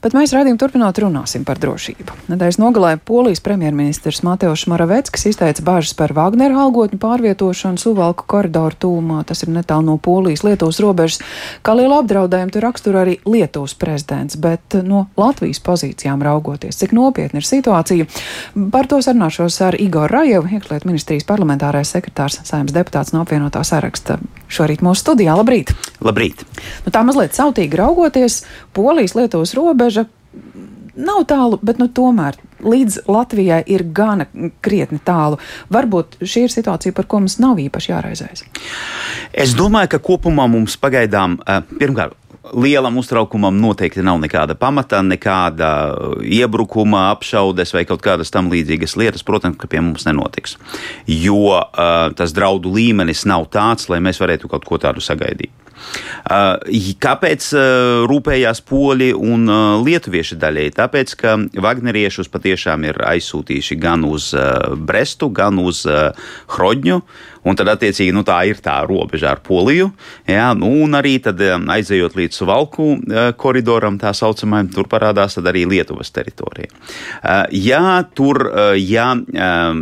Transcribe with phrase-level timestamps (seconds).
[0.00, 2.14] Bet mēs raidījumu turpinot runāsim par drošību.
[2.32, 9.18] Nedēļas nogalē Polijas premjerministrs Mateusz Moraveckis izteica bažas par Wagner algotņu pārvietošanu Suvalku koridoru tūmā.
[9.28, 11.20] Tas ir netālu no Polijas-Lietuvas robežas.
[11.60, 17.44] Kā lielu apdraudējumu tur raksturo arī Lietuvas prezidents, bet no Latvijas pozīcijām raugoties, cik nopietna
[17.44, 18.08] ir situācija.
[18.72, 24.16] Par to sarunāšos ar Igoru Rajevu, iekšlietu ministrijas parlamentārais sekretārs, saimnes deputāts no apvienotā saraksta.
[24.48, 25.36] Šorīt mūsu studijā.
[25.36, 25.76] Labrīt!
[26.04, 26.44] Labrīt!
[26.86, 28.42] Nu, tā mazliet sautīgi raugoties,
[28.76, 30.06] Polijas-Lietuvas robeža
[31.00, 34.26] nav tālu, bet nu, tomēr līdz Latvijai ir gana
[34.64, 35.38] krietni tālu.
[35.72, 38.44] Varbūt šī ir situācija, par ko mums nav īpaši jāraizējas.
[39.32, 42.16] Es domāju, ka kopumā mums pagaidām, eh, pirmkārt,
[42.56, 45.70] lielam uztraukumam noteikti nav nekāda pamata, nekāda
[46.24, 50.56] iebrukuma, apšaudes vai kaut kādas tam līdzīgas lietas, protams, ka pie mums nenotiks.
[51.06, 55.52] Jo uh, tas draudu līmenis nav tāds, lai mēs varētu kaut ko tādu sagaidīt.
[56.30, 56.60] Uh,
[57.00, 60.74] kāpēc uh, rūpējās poļi un uh, lietuvieši daļēji?
[60.76, 64.30] Tāpēc, ka Wagneriešus patiešām ir aizsūtījuši gan uz
[64.76, 65.82] Brestu, gan uz
[66.54, 67.00] Hrodņu.
[67.40, 69.88] Un tad, attiecīgi, nu, tā ir tā robeža ar Poliju.
[70.28, 72.94] Jā, nu, un arī tad, aizejot līdz Valku
[73.40, 76.70] koridoram, tā saucamajam, tur parādās arī Lietuvas teritorija.
[77.54, 78.42] Jā, tur
[78.78, 79.06] jā,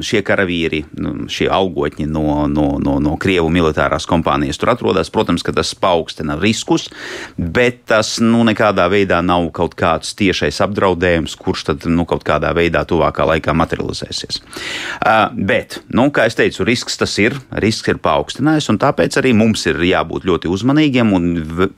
[0.04, 5.44] šie karavīri, nu, šie augotņi no, no, no, no Krievu militārās kompānijas tur atrodas, protams,
[5.46, 6.88] ka tas paaugstina riskus,
[7.36, 12.52] bet tas nu, nekādā veidā nav kaut kāds tiešais apdraudējums, kurš tad nu, kaut kādā
[12.56, 14.42] veidā tuvākā laikā materializēsies.
[15.38, 19.64] Bet, nu, kā jau teicu, risks tas ir risks ir paaugstinājies, un tāpēc arī mums
[19.68, 21.28] ir jābūt ļoti uzmanīgiem un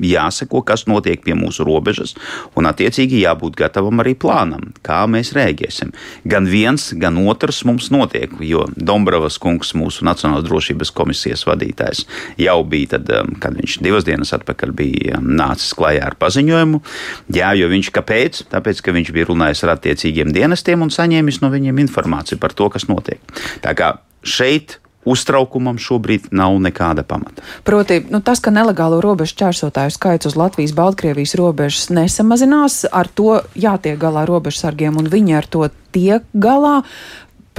[0.04, 2.14] jāseko, kas notiek pie mūsu robežas,
[2.58, 5.92] un attiecīgi jābūt gatavam arī plānam, kā mēs rēģēsim.
[6.30, 12.04] Gan viens, gan otrs mums notiek, jo Dombravas kungs, mūsu Nacionālās drošības komisijas vadītājs,
[12.40, 16.82] jau bija tad, um, kad viņš divas dienas atpakaļ bija um, nācis klajā ar paziņojumu.
[17.36, 18.44] Jā, jo viņš kāpēc?
[18.52, 22.70] Tāpēc, ka viņš bija runājis ar attiecīgiem dienestiem un saņēmis no viņiem informāciju par to,
[22.72, 23.22] kas notiek.
[23.64, 23.94] Tā kā
[24.26, 24.78] šeit
[25.10, 27.44] uztraukumam šobrīd nav nekāda pamata.
[27.66, 33.98] Proti, nu, tas, ka nelegālo robežu čērsotāju skaits uz Latvijas-Baltkrievijas robežas nesamazinās, ar to jātiek
[34.00, 36.80] galā robežsargiem, un viņi ar to tiek galā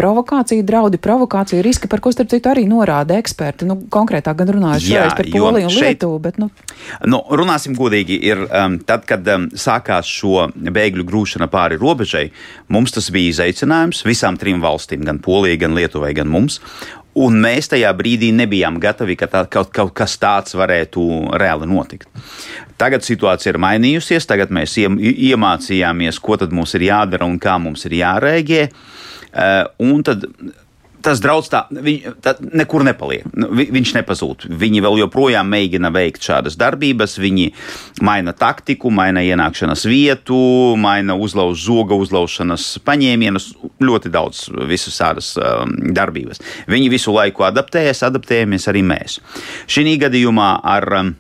[0.02, 3.68] provokācija, draudi, provokācija, riski, par ko starp citu arī norāda eksperti.
[3.70, 6.40] Nu, konkrētāk gan runājot šoreiz par Poliju un šeit, Lietuvu, bet.
[6.42, 6.48] Nu.
[7.12, 12.30] Nu, runāsim godīgi, ir um, tad, kad um, sākās šo bēgļu grūšana pāri robežai,
[12.72, 16.62] mums tas bija izaicinājums visām trim valstīm, gan Polijai, gan Lietuvai, gan mums.
[17.20, 21.04] Un mēs tajā brīdī nebijām gatavi, ka tā, kaut, kaut kas tāds varētu
[21.40, 22.08] reāli notikt.
[22.80, 27.98] Tagad situācija ir mainījusies, tagad mēs iemācījāmies, ko mums ir jādara un kā mums ir
[28.00, 28.64] jārēģē.
[29.32, 30.24] Uh, un tad
[31.04, 33.26] tas draudz tā, viņ, tā nekur nepaliek.
[33.38, 34.48] Nu, vi, viņš nepazūd.
[34.62, 37.18] Viņi vēl joprojām mēģina veikt šādas darbības.
[37.22, 37.50] Viņi
[38.06, 40.38] maina taktiku, maina ienākšanas vietu,
[40.80, 43.52] maina uzlauž zoga uzlaušanas paņēmienus.
[43.82, 46.42] Ļoti daudz visas tādas um, darbības.
[46.72, 49.20] Viņi visu laiku adaptējas, adaptējamies arī mēs.
[49.72, 51.16] Šī gadījumā ar um,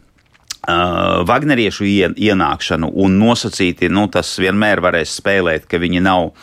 [0.62, 1.88] Uh, Wagneriešu
[2.22, 6.36] ienākšanu un nosacīti, nu, tas vienmēr varēs spēlēt, ka viņi nav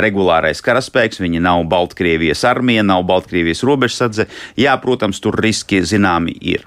[0.00, 4.28] regulārais karaspēks, viņi nav Baltkrievijas armija, nav Baltkrievijas robežsadze.
[4.56, 6.64] Jā, protams, tur riski zināmi ir.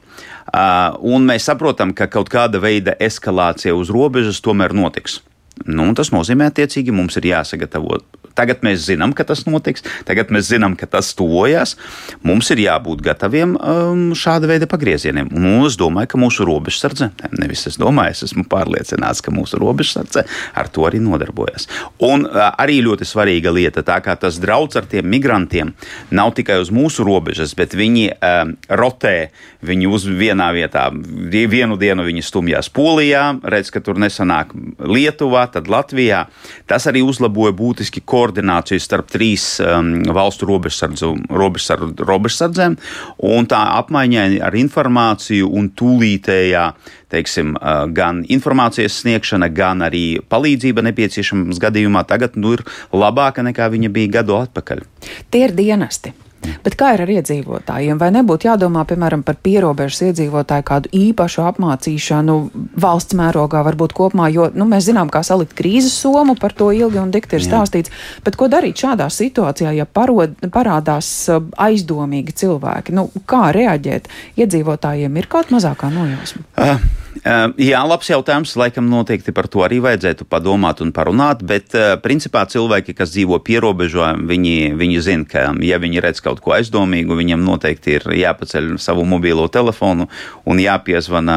[0.53, 5.24] Uh, un mēs saprotam, ka kaut kāda veida eskalācija uz robežas tomēr notiks.
[5.66, 8.03] Nu, tas nozīmē, attiecīgi, mums ir jāsagatavo
[8.40, 11.76] Tagad mēs zinām, ka tas notiks, tagad mēs zinām, ka tas tuvojas.
[12.24, 15.32] Mums ir jābūt gataviem um, šāda veida pagriezieniem.
[15.36, 20.24] Un es domāju, ka mūsu robežsardze, nevis es domāju, es esmu pārliecināts, ka mūsu robežsardze
[20.56, 21.68] ar to arī nodarbojas.
[22.06, 25.74] Un uh, arī ļoti svarīga lieta, tā kā tas draudz ar tiem migrantiem
[26.16, 29.18] nav tikai uz mūsu robežas, bet viņi um, rotē,
[29.66, 35.68] viņi uz vienā vietā, vienu dienu viņi stumjās Polijā, redz, ka tur nesanāk Lietuvā, tad
[35.72, 36.26] Latvijā.
[36.70, 42.78] Tas arī uzlaboja būtiski koordināciju koordināciju starp trīs um, valstu robežsardzēm,
[43.26, 46.66] un tā apmaiņai ar informāciju un tūlītējā
[47.10, 53.72] teiksim, uh, gan informācijas sniegšana, gan arī palīdzība nepieciešamības gadījumā tagad nu, ir labāka nekā
[53.74, 54.86] viņa bija gadu atpakaļ.
[55.34, 56.14] Tie ir dienesti.
[56.63, 58.00] Bet kā ir ar iedzīvotājiem?
[58.00, 62.38] Vai nebūtu jādomā, piemēram, par pierobežas iedzīvotāju kādu īpašu apmācīšanu
[62.80, 67.01] valsts mērogā, varbūt kopumā, jo nu, mēs zinām, kā salikt krīzes somu, par to ilgi
[67.01, 67.50] un dikti ir Jā.
[67.51, 67.94] stāstīts.
[68.25, 72.95] Bet ko darīt šādā situācijā, ja parod, parādās uh, aizdomīgi cilvēki?
[72.95, 74.09] Nu, kā reaģēt?
[74.39, 76.47] Iedzīvotājiem ir kaut mazākā nojausma.
[76.56, 76.89] Uh.
[77.19, 78.54] Uh, jā, labs jautājums.
[78.60, 83.42] Laikam noteikti par to arī vajadzētu padomāt un parunāt, bet uh, principā cilvēki, kas dzīvo
[83.44, 88.77] pierobežā, viņi, viņi zina, ka ja viņi redz kaut ko aizdomīgu, viņiem noteikti ir jāpaceļ
[88.80, 90.07] savu mobilo telefonu
[90.48, 91.36] un jāpiezvana,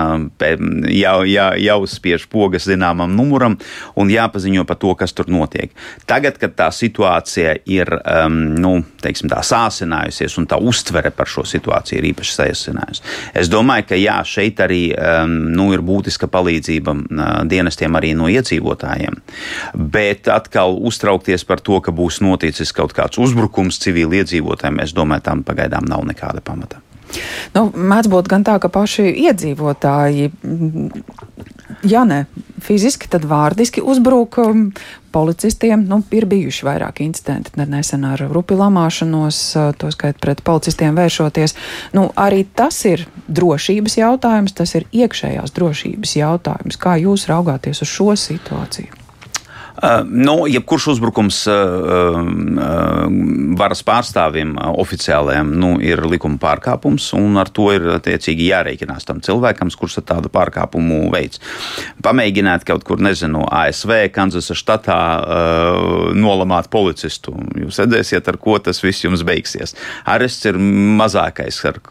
[0.86, 3.58] jā, jā, jāuzspiež pogas zināmam numuram
[3.98, 5.74] un jāpaziņo par to, kas tur notiek.
[6.06, 11.42] Tagad, kad tā situācija ir um, nu, teiksim, tā sāsinājusies un tā uztvere par šo
[11.48, 13.04] situāciju ir īpaši sāsinājusies,
[13.42, 16.94] es domāju, ka jā, šeit arī um, nu, ir būtiska palīdzība
[17.50, 19.18] dienestiem arī no iedzīvotājiem.
[19.74, 25.44] Bet atkal uztraukties par to, ka būs noticis kaut kāds uzbrukums civiliedzīvotājiem, es domāju, tam
[25.46, 26.82] pagaidām nav nekāda pamata.
[27.52, 30.30] Nu, mēdz būt gan tā, ka paši iedzīvotāji,
[31.82, 32.24] ja ne
[32.62, 34.64] fiziski, tad vārdiski uzbruk um,
[35.12, 35.84] policistiem.
[35.88, 41.56] Nu, ir bijuši vairāki incidenti, nesen ar rupi lamāšanos, uh, to skait pret policistiem vēršoties.
[41.96, 46.80] Nu, arī tas ir drošības jautājums, tas ir iekšējās drošības jautājums.
[46.80, 49.01] Kā jūs raugāties uz šo situāciju?
[50.06, 51.40] Nu, jebkurš uzbrukums
[53.58, 59.72] varas pārstāvjiem oficiālajiem nu, ir likuma pārkāpums, un ar to ir attiecīgi jārēķinās tam cilvēkam,
[59.74, 61.40] kurš tādu pārkāpumu veids.
[62.04, 64.98] Pamēģināt kaut kur, nezinu, ASV, Kanzasa štatā
[66.14, 67.34] nolamāt policistu.
[67.64, 69.74] Jūs redzēsiet, ar ko tas viss jums beigsies.
[70.06, 71.82] Arests ir mazākais, ar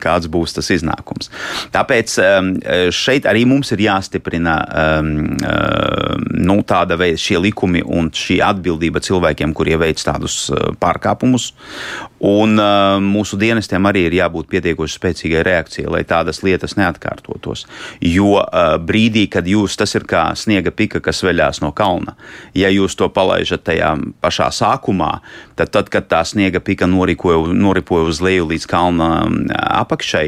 [0.00, 1.28] kāds būs tas iznākums.
[1.76, 2.16] Tāpēc
[2.94, 4.56] šeit arī mums ir jāstiprina
[5.04, 11.52] nu, tāda veida šie likumi un šī atbildība cilvēkiem, kurie veic tādus uh, pārkāpumus.
[12.24, 17.66] Un uh, mūsu dienestiem arī ir jābūt pietiekoši spēcīgai reakcijai, lai tādas lietas neatkārtotos.
[18.00, 22.14] Jo uh, brīdī, kad jūs tas ir kā sniega pika, kas veļās no kalna,
[22.56, 23.90] ja jūs to palaižat tajā
[24.24, 25.10] pašā sākumā,
[25.58, 30.26] tad, tad kad tā sniega pika noripoja, noripoja uz leju līdz kalna um, apakšai,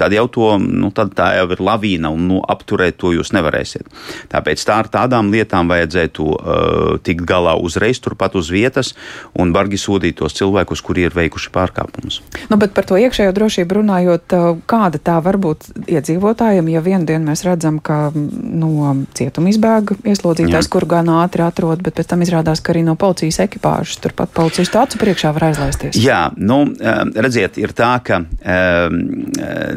[0.00, 3.92] tad jau to, nu, tad tā jau ir lavīna un nu, apturēt to jūs nevarēsiet.
[4.32, 8.94] Tāpēc tā ar tādām lietām vajadzētu uh, tikt galā uzreiz turpat uz vietas
[9.36, 12.20] un bargi sodīt tos cilvēkus, kuri ir veikuši pārkāpumus.
[12.50, 17.08] Nu, bet par to iekšējo drošību runājot, uh, kāda tā var būt iedzīvotājiem, ja vienu
[17.08, 22.24] dienu mēs redzam, ka no cietuma izbēga ieslodzītājs, kur gan ātri atrod, bet pēc tam
[22.24, 25.98] izrādās, ka arī no policijas ekipāžas turpat policistu acu priekšā var aizlaisties.
[26.00, 29.00] Jā, nu, um, redziet, ir tā, ka um,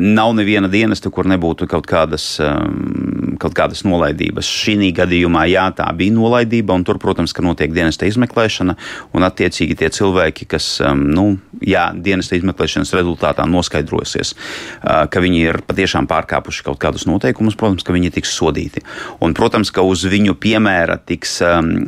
[0.01, 4.47] nav neviena dienesta, kur nebūtu kaut kādas, um, kaut kādas nolaidības.
[4.47, 8.77] Šī gadījumā, jā, tā bija nolaidība un tur, protams, ka notiek dienesta izmeklēšana,
[9.17, 11.27] un attiecīgi tie cilvēki, kas, um, nu,
[11.63, 14.33] jā, dienesta izmeklēšanas rezultātā noskaidrosies,
[14.83, 18.83] ka viņi ir patiešām pārkāpuši kaut kādus noteikumus, protams, ka viņi tiks sodīti.
[19.23, 21.39] Un, protams, ka uz viņu piemēra tiks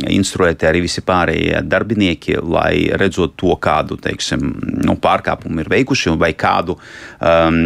[0.10, 4.46] instruēti arī visi pārējie darbinieki, lai redzot to, kādu, teiksim,
[4.86, 7.60] nu, pārkāpumu ir veikuši vai kādu um,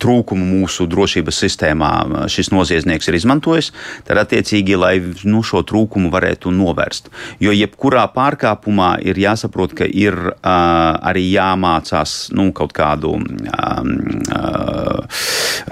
[0.00, 1.90] trūkumu mūsu drošības sistēmā
[2.30, 3.72] šis noziedznieks ir izmantojis,
[4.08, 4.94] tad attiecīgi, lai
[5.24, 7.10] nu, šo trūkumu varētu novērst.
[7.42, 10.40] Jo jebkurā pārkāpumā ir jāsaprot, ka ir uh,
[11.10, 13.92] arī jāmācās nu, kaut kādu um,
[14.34, 15.04] uh,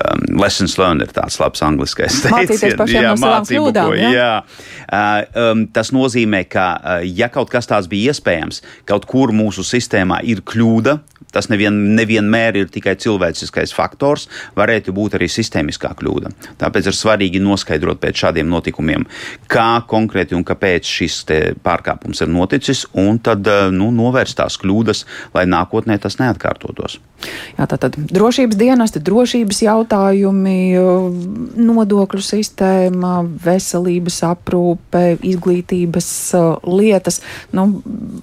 [0.05, 2.93] um, lessons learned, ir tāds labs angliskais teiciens.
[2.93, 4.11] Jā, no mācību, kļūdām, ko, jā.
[4.15, 4.33] jā.
[4.89, 9.67] Uh, um, tas nozīmē, ka uh, ja kaut kas tāds bija iespējams, kaut kur mūsu
[9.67, 10.99] sistēmā ir kļūda,
[11.33, 16.33] tas nevien, nevienmēr ir tikai cilvēciskais faktors, varētu būt arī sistēmiskā kļūda.
[16.61, 19.05] Tāpēc ir svarīgi noskaidrot pēc šādiem notikumiem,
[19.51, 21.21] kā konkrēti un kāpēc šis
[21.65, 25.05] pārkāpums ir noticis, un tad eh, nu, novērst tās kļūdas,
[25.37, 26.99] lai nākotnē tas neatkārtotos.
[27.59, 29.88] Jā, tātad drošības dienesti, drošības jautājumi,
[31.69, 33.13] nodokļu sistēma,
[33.45, 36.11] veselības aprūpe, izglītības
[36.67, 37.21] lietas.
[37.57, 37.67] Nu,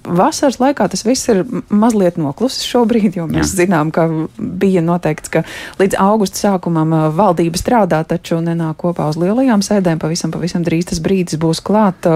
[0.06, 3.64] vasaras laikā tas viss ir mazliet noklusis šobrīd, jo mēs Jā.
[3.64, 4.06] zinām, ka
[4.36, 5.44] bija noteikts, ka
[5.80, 10.00] līdz augusta sākumam valdība strādā, taču nenāk kopā uz lielajām sēdēm.
[10.02, 12.06] Pavisam, pavisam drīz tas brīdis būs klāt.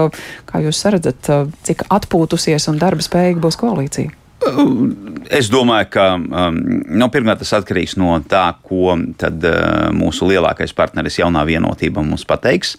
[0.47, 1.31] Kā jūs redzat,
[1.67, 4.20] cik atpūtusies un darba spējīga būs koalīcija?
[5.31, 6.55] Es domāju, ka um,
[6.89, 12.25] nu, pirmkārt tas atkarīgs no tā, ko tad, uh, mūsu lielākais partneris jaunā vienotība mums
[12.27, 12.73] pateiks.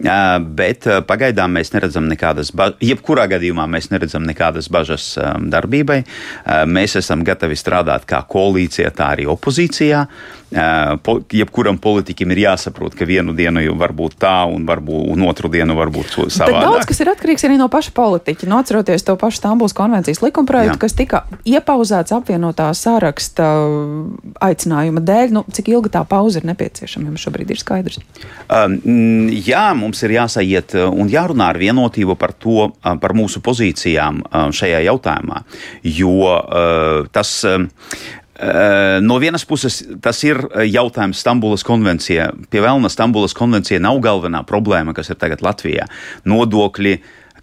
[0.00, 6.02] Bet pagaidām mēs neredzam nekādas, jebkurā gadījumā mēs neredzam nekādas bažas darbībai.
[6.70, 10.06] Mēs esam gatavi strādāt kā koalīcija, tā arī opozīcijā.
[11.06, 15.50] Po, jebkuram politiķim ir jāsaprot, ka vienu dienu var būt tā, un, varbūt, un otru
[15.52, 16.64] dienu var būt savādāk.
[16.64, 18.48] Daudz kas ir atkarīgs arī no paša politiķa.
[18.50, 23.46] No atceroties to pašu Stambuls konvencijas likumprojektu, kas tika iepauzēts apvienotā saraksta
[24.42, 25.36] aicinājuma dēļ.
[25.36, 28.00] Nu, cik ilga tā pauze ir nepieciešama, jums šobrīd ir skaidrs?
[28.50, 28.80] Um,
[29.30, 34.22] jā, mums ir jāsaiet uh, un jārunā ar vienotību par to, uh, par mūsu pozīcijām
[34.22, 35.44] uh, šajā jautājumā.
[35.98, 37.36] Jo uh, tas.
[37.48, 37.68] Uh,
[39.04, 42.30] No vienas puses, tas ir jautājums Stambulas konvencijā.
[42.48, 45.84] Pie vēlna Stambulas konvencija nav galvenā problēma, kas ir tagad Latvijā.
[46.24, 46.94] Nodokļi,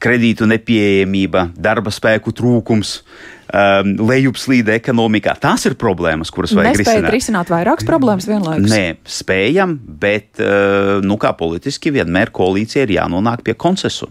[0.01, 2.95] kredītu nepieejamība, darba spēku trūkums.
[3.47, 5.37] Um, lejupslīde ekonomikā.
[5.39, 7.13] Tās ir problēmas, kuras vajag Nespējat risināt.
[7.15, 8.67] risināt vairākas problēmas vienlaikus.
[8.67, 14.09] Nē, spējam, bet uh, nu, kā politiski vienmēr koalīcija ir jānonāk pie konsensu.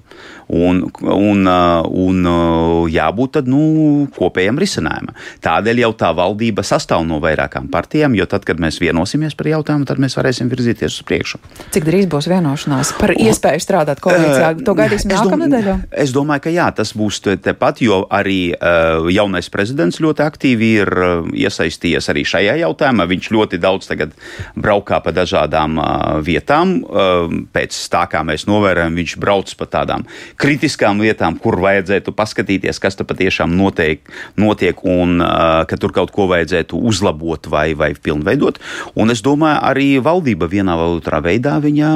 [0.49, 5.13] Un, un, uh, un uh, jābūt tad, nu, kopējam risinājumam.
[5.45, 9.85] Tādēļ jau tā valdība sastāv no vairākām partijām, jo tad, kad mēs vienosimies par jautājumu,
[9.91, 11.43] tad mēs varēsim virzīties uz priekšu.
[11.77, 14.55] Cik drīz būs vienošanās par iespēju strādāt koalīcijā?
[14.65, 15.71] To gaidīsim nākamnedēļ.
[15.75, 15.77] jau?
[15.93, 20.69] Es domāju, ka jā, tas būs te- tepat, jo arī uh, jaunais prezidents ļoti aktīvi
[20.83, 23.07] ir uh, iesaistījies arī šajā jautājumā.
[23.11, 24.15] Viņš ļoti daudz tagad
[24.55, 25.87] braukā pa dažādām uh,
[26.23, 26.79] vietām.
[26.87, 30.07] Uh, pēc tā, kā mēs novērojam, viņš brauc pa tādām
[30.41, 34.05] kritiskām vietām, kur vajadzētu paskatīties, kas tur patiešām notiek,
[34.39, 35.21] notiek un
[35.67, 38.59] ka tur kaut ko vajadzētu uzlabot vai, vai pilnveidot.
[38.99, 41.91] Un es domāju, arī valdība vienā vai otrā veidā viņa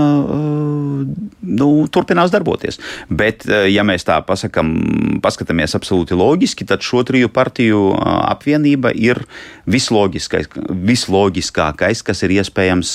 [1.60, 2.80] nu, turpinās darboties.
[3.08, 4.72] Bet, ja mēs tā pasakam,
[5.24, 9.18] paskatāmies absolūti loģiski, tad šo triju partiju apvienība ir
[9.70, 10.48] visloģiskais,
[10.88, 12.94] visloģiskākais, kas ir iespējams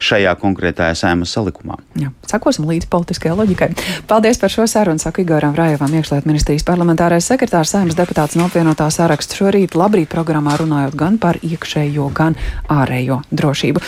[0.00, 1.76] šajā konkrētajā sēmas salikumā.
[2.00, 3.68] Jā, sakosim līdz politiskajai loģikai.
[4.08, 8.88] Paldies par šo sarunu, saka Igoram Rajevam, iekšliet ministrijas parlamentārais sekretārs, sēmas deputāts no apvienotā
[8.90, 12.38] saraksta šorīt labrīt programmā runājot gan par iekšējo, gan
[12.72, 13.84] ārējo drošību.